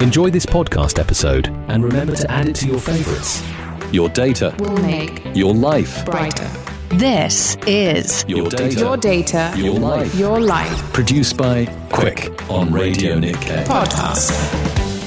[0.00, 3.42] Enjoy this podcast episode and remember to add it to your favorites.
[3.92, 6.48] Your data, will make your life, brighter.
[6.90, 10.14] This is your data, your data, your life.
[10.14, 13.64] your life Produced by Quick on Radio Nikkei.
[13.66, 14.32] podcast.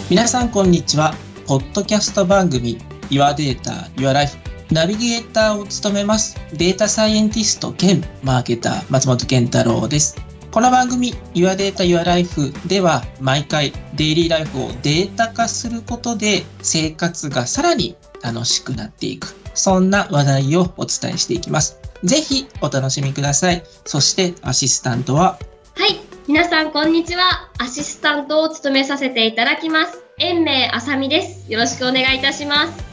[0.10, 1.14] 皆さんこんにちは。
[1.48, 2.78] ポッドキャスト番組
[3.10, 4.38] Your Data, Your Life
[4.72, 10.23] ナビゲーターを務めますデータサイエンティスト兼マーケター松本健太郎です。
[10.55, 19.35] この番組 Your Data, Your Life では毎回デイリーライフをデータ化することで生活がさらに楽しくなっていく。
[19.55, 21.81] そんな話題をお伝えしていきます。
[22.05, 23.65] ぜひお楽しみください。
[23.85, 25.41] そしてアシスタントは？
[25.75, 25.99] はい、
[26.29, 27.51] 皆さんこんにちは。
[27.59, 30.05] アシスタントを務めさせていただきます。
[30.21, 31.51] 延命あさみです。
[31.51, 32.85] よろしくお願いいたします。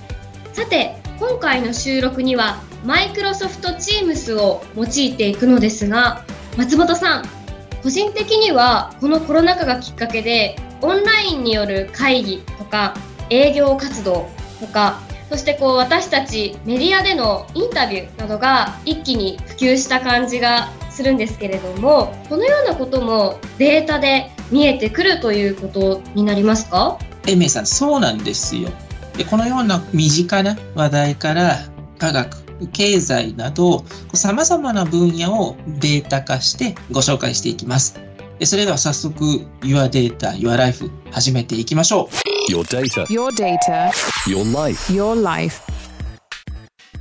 [0.54, 6.26] さて、今回の収録にはマイクロソフト Teams を用いていくのですが、
[6.58, 7.41] 松本さん、
[7.84, 12.96] 個人的にはこのコロナ禍がきっかけでオンラインによる会議とか
[13.30, 14.30] 営業活動
[14.60, 27.00] とかそしてこう私たちメディアでのインタビューなどが一気に普及した感じがするんですけれどもこのようなこともデータで見えてくるということになりますか？
[27.28, 28.70] エメさん、そうなんですよ。
[29.16, 31.60] で、このような身近な話題から
[31.98, 38.00] 科学、経済など様々な分野をデータ化してご紹介していきます。
[38.40, 39.24] でそれでは早速
[39.62, 42.10] Your Data, Your Life 始めていきましょ
[42.50, 42.52] う。
[42.52, 43.92] Your data, Your data,
[44.28, 44.92] your life.
[44.94, 45.62] your life.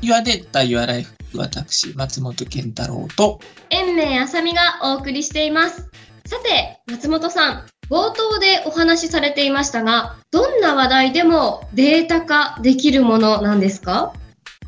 [0.03, 3.39] Your Data, Your Life 私、松本健太郎と
[3.71, 5.89] 延命あさみがお送りしています
[6.27, 14.13] さて松本さん冒頭でお話しされていましたがどんな話題でもデータ化できるものなんですか？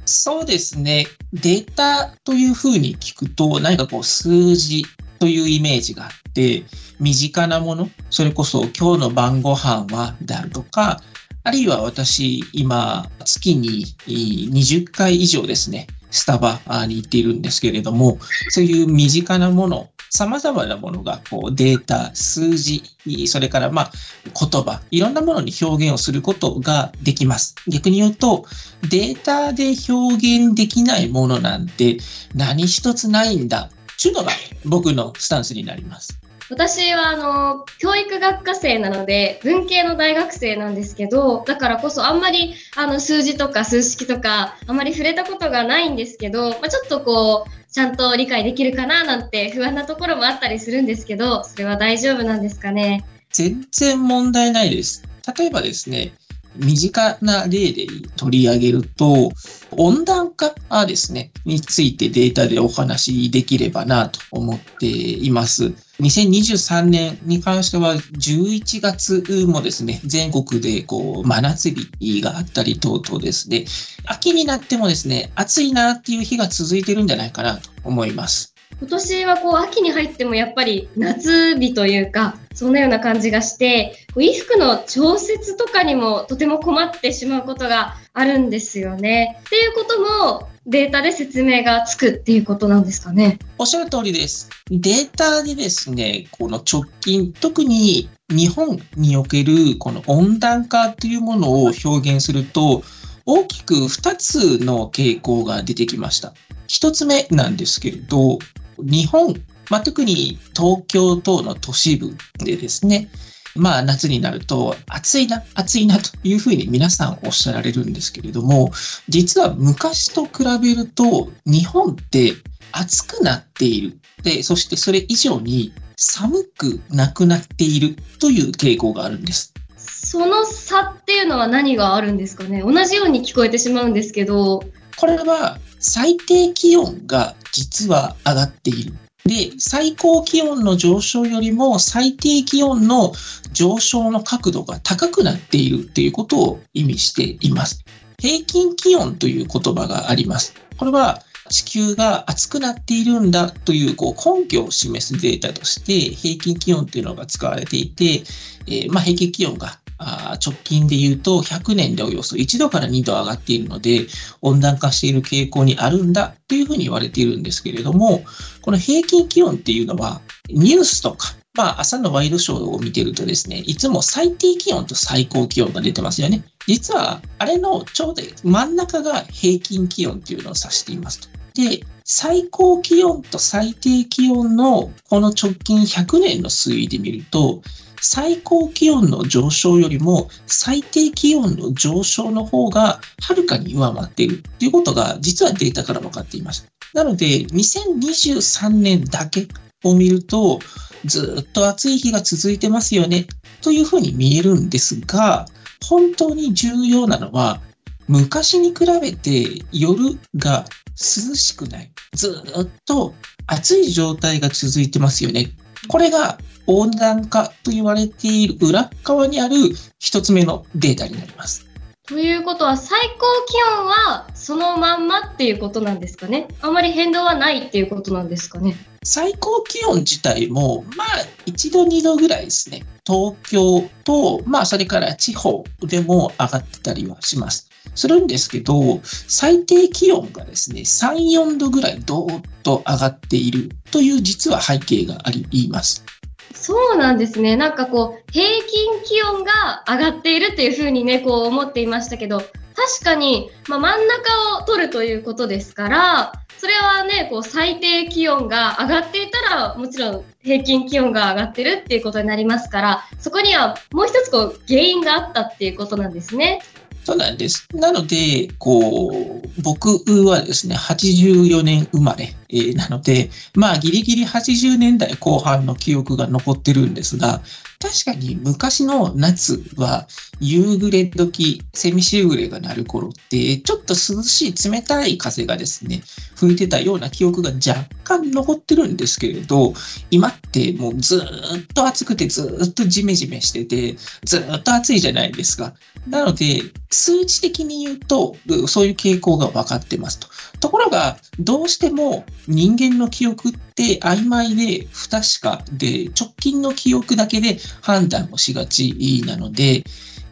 [0.05, 1.07] そうですね。
[1.33, 4.85] データというふうに聞くと、何かこう数字
[5.19, 6.65] というイメージがあって、
[6.99, 11.01] 身近なもの、それこそ今日の晩ご飯はであるとか、
[11.45, 18.19] あるいは私、今、月に20回以上ですね、スタバに行っているんですけれども、
[18.51, 22.83] そういう身近なもの、様々なものがこうデータ、数字、
[23.27, 23.93] それからまあ
[24.25, 27.55] 言葉、いろんなものに表現をすることができます。
[27.67, 28.45] 逆に言うと、
[28.91, 31.97] データで表現できないものなんて
[32.35, 33.71] 何一つないんだ。
[33.73, 34.33] っていうのが
[34.67, 36.19] 僕のスタンスになります。
[36.51, 53.05] 私はあの教育学科生なので文系の大学生なんですけどだからこそあんまりあの数字とか数式とかあんまり触れたことがないんですけど、まあ、ちょっとこうちゃんと理解できるかななんて不安なところもあったりするんですけどそれは大丈夫なんですかね？
[53.31, 55.03] 全然問題ないです。
[55.39, 56.13] 例えばですね、
[56.57, 57.87] 身近な例で
[58.17, 59.33] 取り上げると、
[59.73, 60.55] 温暖化
[60.87, 65.73] ですね、についてデータでお話しできればなと思っています。
[66.01, 73.65] 2023年に関しては11月もですね、全国でこう真夏日があったり等々ですね、
[74.07, 78.55] 秋になってもですね、暑いなっていう日が続いてるんじゃないかなと思います。
[78.79, 89.41] 今年はこう秋に入ってもやっぱり夏日というかそんなような感じがして衣服の調節とかにもとても困ってしまうことがあるんですよね。
[89.47, 93.39] っていうこともデータで説明がつくっていうことなんですかね。
[93.59, 94.49] おっしゃる通りです。
[94.71, 102.85] データでですね、この直近、特に日本におけるこの温暖化というものを表現すると、
[103.27, 106.33] 大きく2つの傾向が出てきました。
[106.69, 108.39] 1つ目なんですけれど、
[108.83, 109.35] 日本、
[109.71, 113.09] まあ、特に東京等の都市部でですね、
[113.55, 118.73] まあ夏になると暑いな、暑いなというふうに皆さんおっしゃられるんですけれども、
[119.09, 122.33] 実は昔と比べると日本って
[122.73, 123.99] 暑くなっている。
[124.23, 129.53] で、そしてそれ以上に寒くなくなっているという傾向があるんです。
[129.77, 132.63] その差っていうのは何があるんですかね？
[132.63, 134.63] 同じように聞こえてしまうんですけど、
[134.97, 138.95] これは最低気温が実は上がっている。
[139.25, 143.13] で、最高気温の上昇よりも最低気温の
[143.53, 147.85] 上昇の角度が高くなっているっていうことを意味しています。
[148.19, 150.55] 平均気温という言葉があります。
[150.77, 158.23] これは地球が暑くなっているんだというこう根拠を示すデータとして平均気温というのが使われていて、
[158.67, 164.07] えーまあ、平均気温があ直近で言うと100年でおよそ1度から2度上がっているので
[164.41, 168.25] 温暖化している傾向にあるんだというふうに言われているんですけれども
[168.63, 176.45] この平均気温っていうのはニュースとかまあ、朝のワイドショーを見てるとですね、いつも最低気温と最高気温が出てますよね。
[176.67, 181.29] 実は、あれのちょうど真ん中が平均気温っていうのを指していますと。
[181.55, 187.63] で、最高気温と最低気温のこの直近100年の推移で見ると、
[188.03, 196.67] 最高気温の上昇よりも最低気温の上昇の方がはるかに上回っているということが実はデータから分かっています。
[196.95, 199.47] なので、2023年だけ
[199.85, 200.59] を見ると、
[201.05, 203.27] ずっと暑い日が続いてますよね
[203.61, 205.47] というふうに見えるんですが、
[205.85, 207.61] 本当に重要なのは、
[208.09, 211.91] 昔に比べて夜が涼しくない。
[212.15, 213.15] ずっと
[213.47, 215.51] 暑い状態が続いてますよね。
[215.89, 219.57] これが温暖化と言われている裏側にある
[219.99, 221.67] 一つ目のデータになります。
[222.05, 226.49] ということは最高気温はそのまんまっていうことなんですかね？
[226.61, 228.75] あまり変動はないっていうことなんですかね？
[229.05, 231.07] 最高気温自体も、まあ、
[231.47, 232.85] 1度、2度ぐらいですね。
[233.05, 237.69] 東京と、まあ、それから地方でも上がってたりはします。
[237.97, 246.05] するんですけど、最低気温がですね、3、4度ぐらいどーっと上がっているという実は背景があります。
[246.55, 247.57] そうなんですね。
[247.57, 266.61] なんかこう、平均気温が上がっているっていうふうにね、こう思っていましたけど、確かに、まあ、真ん中を取るということですから、それはね、こう最低気温が上がっていたら、もちろん平均気温が上がってるっていうことになりますから、そこにはもう一つこう原因があったっていうことなんですね。
[267.05, 267.67] そうなんです。
[267.75, 269.89] なので、こう、僕
[270.25, 272.33] はですね、84年生まれ、
[272.77, 277.41] なので、まあ、ギリギリ80年代後半の記憶が残ってるんですが、
[277.81, 280.07] 確かに昔の夏は
[280.39, 286.03] 夕暮れ時、セミシグレが鳴る頃って、ちょっと涼しい冷たい風がですね、
[286.37, 289.75] 吹いてたような記憶が若干残ってるんですけれど、
[290.11, 295.75] 今ってもうずっと暑くてずっとジメジメしてて、ずっと暑いじゃないですか。
[296.07, 298.37] なので、数値的に言うと、
[298.69, 300.29] そういう傾向が分かってますと。
[300.61, 309.85] ところが、どうしても人間の記憶って曖昧で不確かで、直近の記憶だけで判断をしがちなので、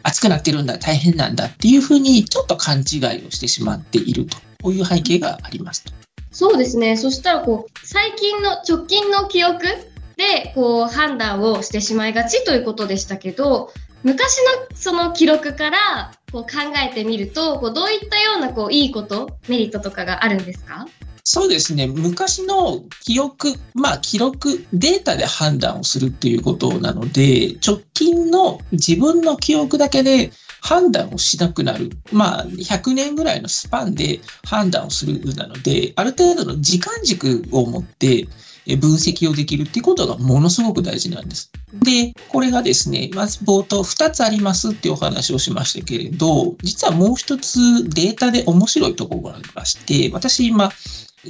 [0.03, 4.37] 暑くなってるんだ、大変なんだっていうふうに、ちょっと勘違いをしてしまっていると。
[4.63, 5.91] こういう背景がありますと。
[6.31, 6.97] そうですね。
[6.97, 9.63] そしたらこう、最近の直近の記憶
[10.17, 13.71] でこう判断をしてしまいがちということでしたけど、
[14.03, 14.37] 昔
[14.69, 16.49] のその記録からこう考
[16.83, 20.87] えてみると、こうどういったようなこういいこと、メリットとかがあるんですか？
[21.23, 21.87] そうですね。
[21.87, 30.31] 昔の記憶、まあ記録、データで判断をするっていうことなので、直近の自分の記憶だけで
[30.61, 31.91] 判断をしなくなる。
[32.11, 38.27] まあ100年ぐらいのスパンで判断をするなので、ある程度の時間軸を持って
[38.65, 41.51] 分析をできるっていうことがものすごく大事なんです。
[41.73, 50.71] で、これがですね、まず冒頭2つありますっていうお話をしましたけれど、実はもう一つデータで面白いところがありまして、私今、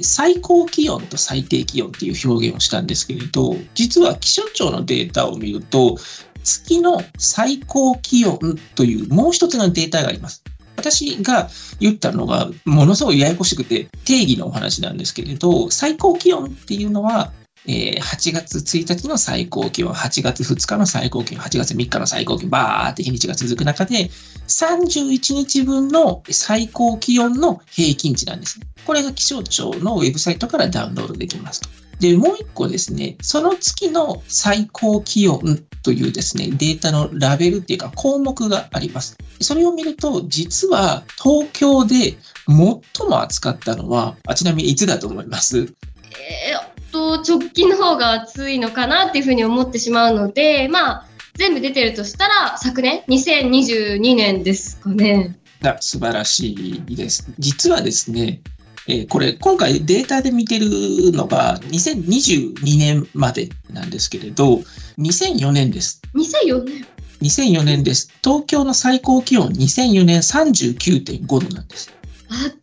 [0.00, 5.98] 最高気温と最低気温っていう表現をしたんですけれど、実は気象庁のデータを見ると、
[6.42, 8.38] 月の最高気温
[8.74, 10.42] というもう一つのデータがあります。
[10.82, 11.48] 私が
[11.78, 17.32] 言ったのがものすごいややこしくて定義のお話なんですけれど、最高気温っていうのは、
[17.64, 24.10] え8月1日の最高気温、8月2日の最高気温、8月3日の最高気温、バーって日にちが続く中で、
[24.48, 28.66] 31日分の最高気温の平均値なんですね。
[28.84, 31.68] これが気象庁のウェブサイトからダウンロードできますと。
[32.00, 39.16] で、もう一個ですね、その月の最高気温というですね、データのラベルっていうか項目があります。
[39.40, 45.58] それを見ると、実は東京で最も暑かったのは、あちなみにいつだと思います？
[45.58, 55.38] えーっと、直近の方が暑いのかなっていうふうに思ってしまうので、まあ、全部出てるとしたら、昨年、2022年ですかね。
[55.62, 56.52] が素晴らし
[56.86, 57.32] いです。
[57.38, 58.40] 実はですね、
[58.88, 60.68] えーこれ今回データで見てる
[61.12, 64.62] のが2022年までなんですけれど、
[64.98, 66.02] 2004年です。
[66.14, 66.86] 2004年
[67.22, 68.12] 2004年です。
[68.24, 71.92] 東京の最高気温2004年39.5度なんです。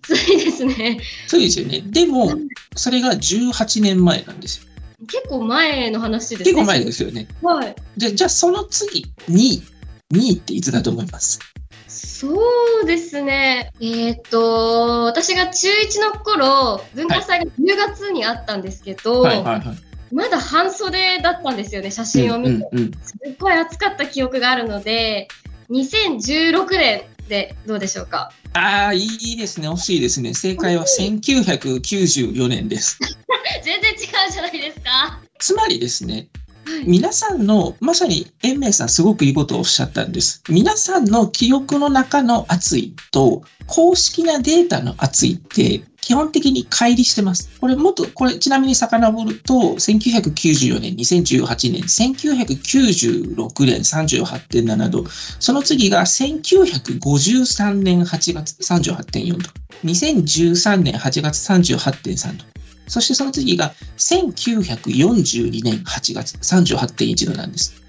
[0.04, 1.00] 暑いですね。
[1.28, 1.82] そうですよね。
[1.82, 2.34] でも、
[2.76, 4.66] それが18年前なんですよ。
[5.08, 6.46] 結構前の話ですね。
[6.46, 7.28] 結構前ですよね。
[7.42, 7.76] はい。
[7.98, 9.64] でじゃあその次、2位。
[10.12, 11.40] 2位っていつだと思います？
[12.08, 13.72] そうですね。
[13.82, 19.77] えーっと、私が中1の頃、文化祭が10月にあったんですけど、はいはいはい。
[20.12, 22.51] まだ半袖だったんですよね、写真を見て。
[22.51, 25.27] うんうんうんすっごい暑かった記憶があるので、
[25.70, 28.32] 2016年でどうでしょうか？
[28.53, 29.70] ああ、いいですね。
[29.70, 30.34] 惜しいですね。
[30.34, 32.98] 正解は1994年です。
[33.63, 35.20] 全然違うじゃないですか。
[35.38, 36.29] つまりですね、はい
[36.86, 40.44] 皆さんの、まさに延明さんすごくいいことをおっしゃったんです。
[40.50, 47.50] 皆さんの記憶の中の暑いと、公式なデータの暑いって、基本的に乖離してます。
[47.60, 55.06] これもっと、これちなみに遡ると、1994年、2018年、1996年38.7度、
[55.40, 59.50] その次が1953年8月38.4度、
[59.84, 62.46] 2013年8月38.3度、
[62.89, 67.81] そしてその次が1942年8月38.1度なんです。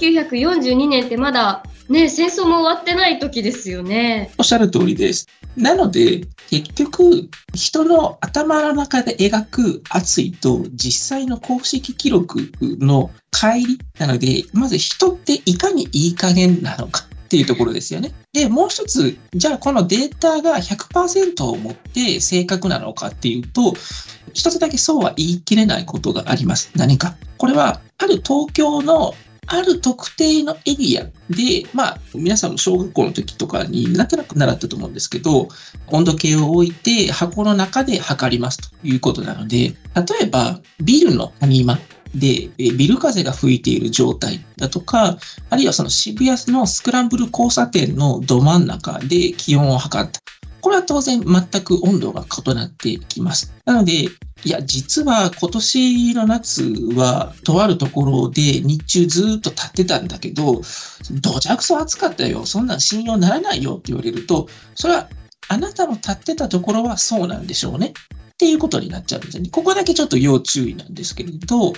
[0.00, 4.30] 1942年ってまだね、戦争も終わってない時ですよね。
[4.38, 5.26] おっしゃる通りです。
[5.56, 18.12] なので、結局、人の頭の中で描く圧位と実際の公式記録の乖離なので、まず人っていかにいい加減なのかっていうところですよね。
[18.32, 23.74] で、もう一つ、じゃあこのデータが100%をもって正確なのかっていうと、
[24.32, 26.70] 一つだけそうは言い切れないことがあります。
[26.76, 27.16] 何か。
[27.36, 29.14] これは、ある東京の
[29.52, 35.48] ある特定のエリアで、まあ、皆さんも小学校の時とかになんとなく習ったと思うんですけど、
[35.88, 39.74] 温度計を置いて箱の中で測りますということなので、例
[40.22, 41.80] えばビルの谷間
[42.14, 45.18] でビル風が吹いている状態だとか、
[45.50, 50.20] あるいはその渋谷のスクランブル交差点のど真ん中で気温を測った。
[50.60, 53.52] これは当然全く温度が異なってきます。
[53.64, 54.08] なので、い
[54.44, 56.62] や、実は今年の夏
[56.94, 60.62] は、とあるところで日中ずっと立ってたんだけど、
[61.10, 62.46] どじゃくそ暑かったよ。
[62.46, 65.08] そんなん信用ならないよって言われると、それは
[65.48, 67.88] あなたの立ってたところはそうなんでしょうね。
[67.88, 67.92] っ
[68.40, 69.50] ていうことになっちゃうんですよね。
[69.50, 71.74] ここだけちょっと要注意なんですけれど、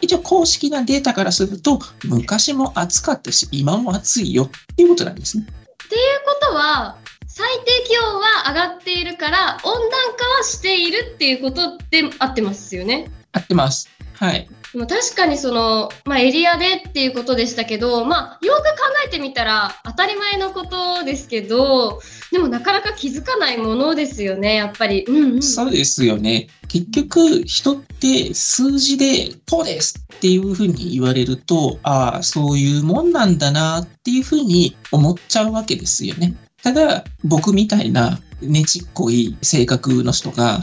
[0.00, 5.44] 一応公式なデータからすると、昔も暑かったし、今も暑いよっていうことなんですね。
[5.44, 6.96] っていうことは、
[7.36, 13.10] 最低気温は上がっているから、温暖化はしているっていうことで合ってますよね。
[13.32, 13.88] 合ってます。
[14.12, 14.48] はい。
[14.72, 18.64] でも確かにその、まあ、エリアでっていうことでしたけど、まあ、よく考
[19.04, 22.00] えてみたら当たり前のことですけど、
[22.30, 25.04] でもなかなか気づかないものですよね、やっぱり。
[25.04, 25.42] うんうん。
[25.42, 26.46] そうですよね。
[26.68, 36.34] 結局、人って数字で、こうですっていうふうに言われると、ああ、そういうもんなんだなっていうふうに思っちゃうわけですよね。
[36.64, 40.60] ただ、僕みたいなねちっこい性格の人が、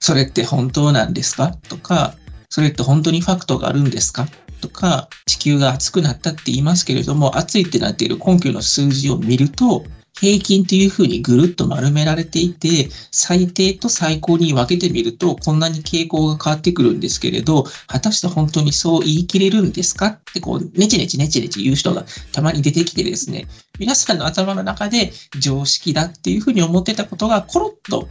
[0.00, 1.52] それって本当なんですか？
[1.68, 2.16] とか、
[2.50, 4.26] それって本当にファクトがあるんですか？
[4.60, 9.84] とか、地球が熱くなったって言いますけれども、熱いってなっている根拠の数字を見ると、
[10.16, 23.46] 平均というふうにぐるっと丸められていて、最低と最高に分けてみると、こんなに傾向が変わってくるんですけれど、果たして本当にそう言い切れるんですかって、こう、ネチネチネチネチ言う人がたまに出てきてですね、
[23.78, 28.08] 皆さんの頭の中で常識だっていうふうに思ってたことがコロッと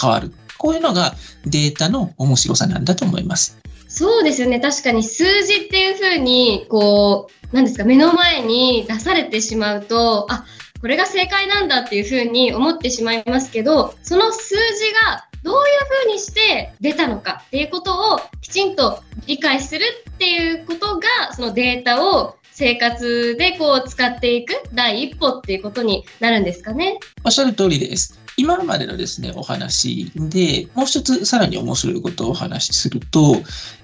[0.00, 0.32] 変わる。
[0.56, 3.58] こういうのがデータの面白さなんだと思います。
[3.88, 4.58] そうですよね。
[4.58, 10.46] 確かに数字っていうふうに、こう、なんですか、目の前に出されてしまうと、あ、
[10.82, 15.60] これが正解なんだっていうふうに思ってしまいますけど、その数字がどういう
[16.06, 26.98] ふうにして出たのかっていうことをきちんと理解するっていうことが、そのデータを生活でこう使っていく第一歩っていうことになるんですかね。
[27.22, 28.18] おっしゃる通りです。
[28.36, 33.36] 今までのですね、お話で、もう一つさらに面白いことをお話しすると、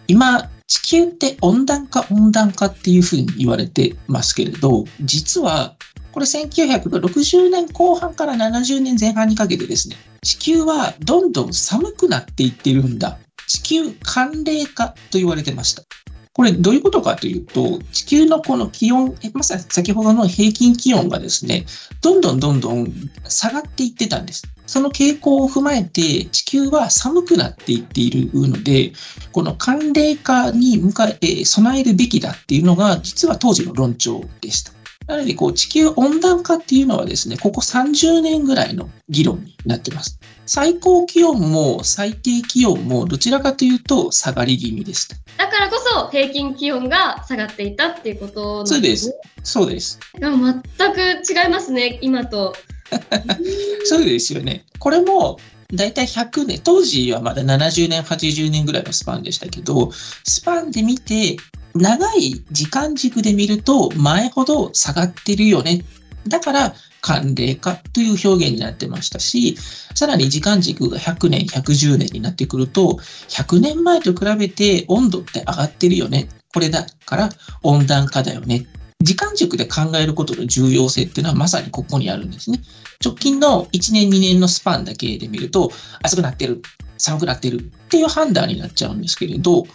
[0.08, 5.76] 今、地球って温暖化、温暖化っていうふうに言われてますけれど、実は、
[6.18, 13.20] これ1960年後半から70年前半にかけてですね、地球はどんどん寒くなっていってるんだ。
[13.46, 15.84] 地球寒冷化と言われてました。
[16.32, 21.66] これどういうことかというと、地球のこの気温、まさに先ほどの平均気温がですね、
[22.02, 22.92] どんどんどんどん
[23.28, 24.42] 下がっていってたんです。
[24.66, 28.92] その傾向を踏まえて、地球は寒くなっていっているので、
[29.30, 34.77] この寒冷化に向かえ備えるべきだっていうのが、実は当時の論調でした。
[35.08, 40.20] なので、こう、地球温暖化っていうのはですね、ここ30年ぐらいの議論になってます。
[40.44, 45.16] 最高気温も最低気温もどちらかというと下がり気味でした。
[45.36, 49.52] だからこそ平均気温が下がっていたっていうことそうんでなですねす。。
[49.52, 49.98] そうです。
[50.18, 52.54] いや全く違いますね、今と。
[53.84, 54.64] そうですよね。
[54.78, 55.38] これも、
[55.74, 59.90] だいたい100年、当時はまだ70年、80年ぐらいのスパンでしたけど、
[60.24, 61.36] スパンで見て、
[61.78, 65.84] 長い時間軸で見ると、前ほど下がってるよね。
[66.26, 69.56] だから、寒冷化という表現になってましたし、
[69.94, 76.28] さらに時間軸が100年、110年になってくると、100年前と比べて温度って上がってるよね。
[76.52, 77.30] これだから
[77.62, 78.66] 温暖化だよね。
[79.00, 82.60] 時間軸で考えることの重要性っていうのはまさにここにあるんですね。
[83.04, 85.70] 直近の1年2年のスパンだけで見ると、
[86.02, 86.62] 暑くなってる、
[86.98, 89.66] 寒くなってるっていう判断になっちゃうんですけれど、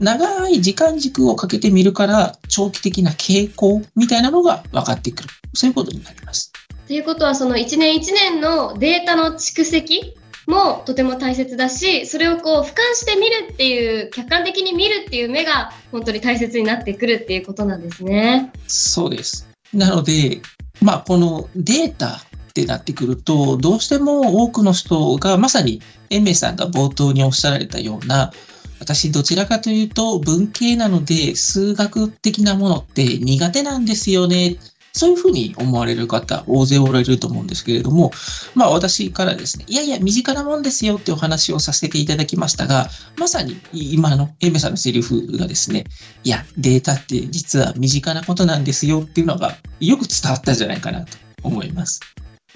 [0.00, 5.28] 長い時間軸をかけてみるから、長期的な傾向みたいなのが分かってくる。
[5.54, 6.52] そういうことになります。
[6.86, 10.14] ということは、その1年1年のデータの蓄積
[10.46, 18.52] もとても大切だし、それをこう俯瞰して見るっていう、客観的に見るっていう目が本当に大切になってくるっていうことなんですね。
[18.66, 19.48] そうです。
[19.74, 20.40] なので、
[20.80, 22.22] まあ、このデータ
[22.62, 28.32] ってなってくると、どうしても多くの人が、まさにエンメさんが冒頭におっしゃられたような、
[28.80, 34.56] 私どちらかというと文系なので数学的なものって苦手なんですよね。
[34.92, 38.10] そういうふうに思われる方大勢おられると思うんですけれども、
[38.54, 45.84] まあ私からですね、いやいや身近なもんですよってお話をさせていただきましたが、まさに今のエメさんのセリフがですね、
[46.24, 52.00] いや、データって実は身近なことなんですよっていうのがよく伝わったんじゃないかなと思います。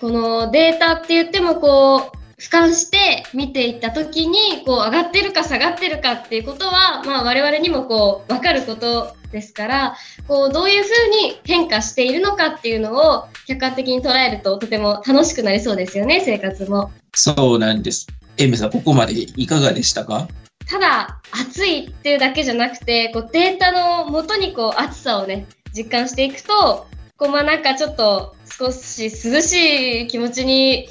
[0.02, 10.88] このデータって言ってもこう、俯瞰して見ていった時にこう上がってるか下がってるかっていうことは、まあ、我々にもこう分かることですからこうどういうふう
[11.28, 16.90] に変化しているのかっていうのを客観的に捉えるととても楽しくなりそうですよね生活も。
[17.14, 18.08] そうなんです。
[18.38, 20.26] エさん、ここまでいかがでしたか？
[20.68, 26.88] ただ暑いっていうだけじゃなくてこうデータのもとにこう暑さをね実感していくと
[27.22, 29.52] こうまなんかちょっと少し涼し
[30.02, 30.88] い気持ちに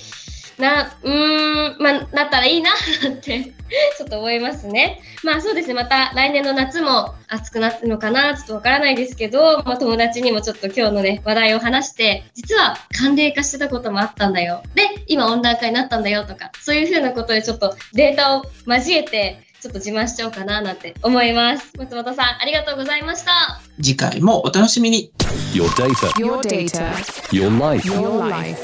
[0.57, 3.51] な、うん、まあ、なったらいいなって
[3.97, 5.01] ちょっと思いますね。
[5.23, 14.63] まあそうですね、また来年の夏も暑くなるのかな、ちょっとわからないですけど、まあ友達にもちょっと今日のね、話題を話して、実は寒冷化してたこともあったんだよ。
[14.73, 21.71] で、今温暖化になったんだよとか、そういうふうなことでちょっとデータを交えて、ちょっと自慢しちゃおうかななんて思います。
[21.77, 23.61] 松本さん、ありがとうございました。
[23.77, 25.11] 次回もお楽しみに。
[25.53, 26.91] Your data, Your data,
[27.31, 27.87] your life.
[27.87, 28.57] your life.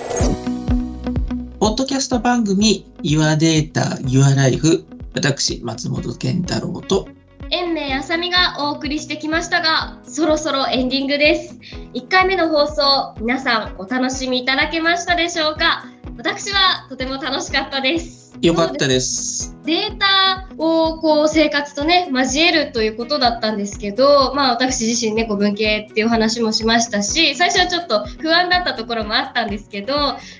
[1.59, 7.07] ポッドキャスト番組 Your Data, Your Life 私、松本健太郎と
[7.51, 11.59] 延命あさみがお送りしてきましたが、そろそろエンディングです。
[11.93, 15.85] 1回目の放送、皆さんお楽しみいただけましたでしょうか？
[16.17, 18.26] 私はとても楽しかったです。
[18.41, 19.57] よかったです。
[19.65, 29.93] データをこう生活とね交えるということだったんですけど、まあ、私自身ねこう文系っていう話もしましたし最初はちょっと不安だったところもあったんですけど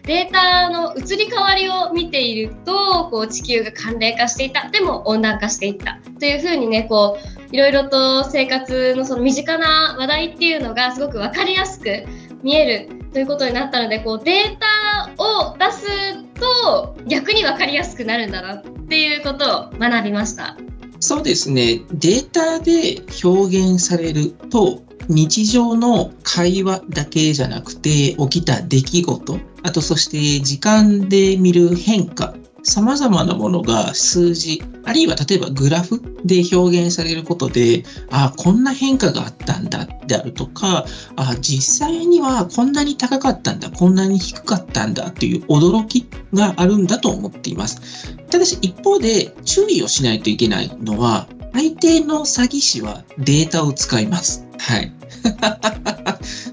[0.04, 7.17] データの移り変わりを見ているとこう地球が寒冷化していたでも温暖化していったというふうにねこ
[7.52, 12.06] ういろいろと生活のその身近な話題っていうのがすごく分かりやすく
[12.43, 20.56] 見えるということになったのでこうデータを出すと逆に分かりやすくなるんだなっていうことを学びました。
[21.00, 21.82] そうですね。
[21.91, 32.34] データで表現されると、日常の会話だけじゃなくて、起きた出来事、あとそして時間で見る変化、
[32.67, 48.17] 様々なものが数字、あるいは例えばグラフで表現されることで、ああこんな変化があったんだであるとか、あ実際にはこんなに高かったんだ、こんなに低かったんだという驚きがあるんだと思っています。
[48.30, 54.45] ただし一方で注意をしないといけないのは、相手の詐欺師はデータを使います。
[54.60, 54.91] はい。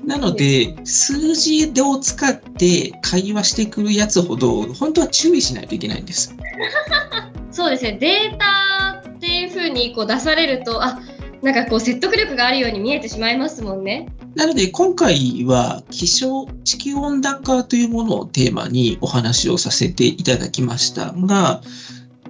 [0.06, 6.34] なので、数字を使って会話してくるやつほど、本当は注意しないといけないんです。
[7.50, 11.00] そうですねデータっていうふうにこう出されるとあ
[11.44, 14.08] なんかこう説得力があるように見えてしまいますもんね。
[14.34, 21.60] なので、今回は気象、地球温暖化というものをテーマにお話をさせていただきましたが、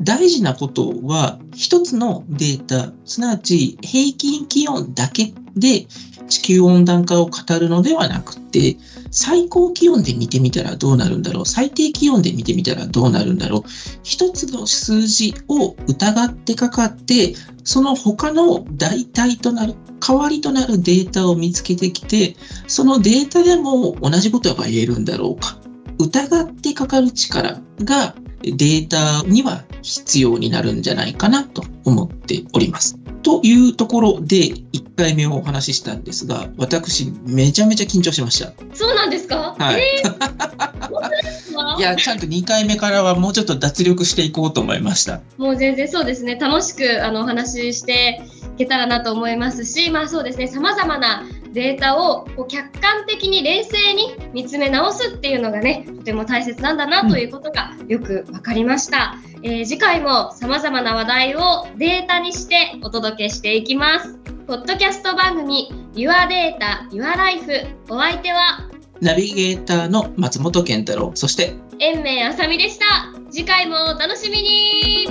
[0.02, 5.86] 大事なことは、一つのデータ、すなわち平均気温だけで
[6.28, 8.76] 地球温暖化を語るのではなくて、
[9.10, 13.62] 最高気温で見てみたらどうなるんだろう、最低気温で見てみたらどうなるんだろう、
[14.02, 22.36] 一つの数字を疑ってかかって、その他の代替となる、代わりとなるデータを見つけてきて、
[22.66, 25.58] そのデータでも同じことが言えるんだろうか？
[25.98, 32.98] 疑ってかかる力がデータには必要になるんじゃないかなと思っております。
[33.24, 38.52] というところで1回目をお話ししたんですが、私めちゃめちゃ緊張しました。
[38.74, 39.80] そうなんですか、はい。
[39.80, 40.14] えー
[41.78, 45.20] いや、ちゃんと2回目からはもうちょっと脱力していこうと思いました。
[45.38, 48.22] もう全然そうですね楽しくあのお話しして
[48.54, 64.18] いけたらなと思いますしまあそうですねさまざまなデータをこう客観的に冷静に見つめ直すっていうのがねとても大切なんだなということがよく分かりました、えー次回もさまざまな話題をデータにしてお届けしていきます。
[64.46, 68.68] ポッドキャスト番組 Your Data Your Life お相手は
[69.00, 72.84] ナビゲーターの松本健太郎、そして延命あさみでした。
[73.30, 75.06] 次回もお楽しみに。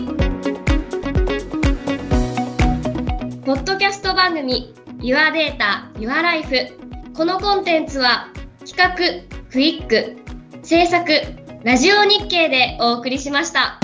[3.45, 4.73] ポッドキャスト番組
[5.03, 6.71] Your Data Your Life
[7.13, 8.29] このコンテンツは
[8.65, 10.15] 企画クイック
[10.63, 11.11] 制作
[11.65, 13.81] ラジオ日経でお送りしました。